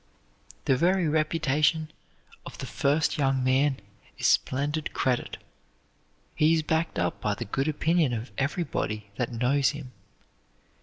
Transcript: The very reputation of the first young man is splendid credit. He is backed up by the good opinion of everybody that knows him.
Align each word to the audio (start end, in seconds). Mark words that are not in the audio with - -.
The 0.65 0.75
very 0.75 1.07
reputation 1.07 1.91
of 2.43 2.57
the 2.57 2.65
first 2.65 3.19
young 3.19 3.43
man 3.43 3.77
is 4.17 4.25
splendid 4.25 4.93
credit. 4.93 5.37
He 6.33 6.55
is 6.55 6.63
backed 6.63 6.97
up 6.97 7.21
by 7.21 7.35
the 7.35 7.45
good 7.45 7.67
opinion 7.67 8.11
of 8.11 8.31
everybody 8.35 9.11
that 9.17 9.31
knows 9.31 9.69
him. 9.77 9.91